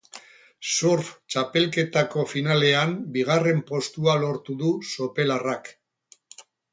[0.75, 5.71] Surf txapelketako finalean bigarren postua lortu du sopelarrak.